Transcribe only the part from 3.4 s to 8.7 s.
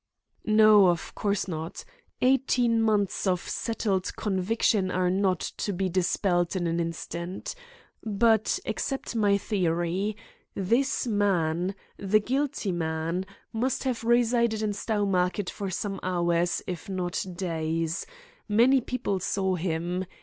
settled conviction are not to be dispelled in an instant. But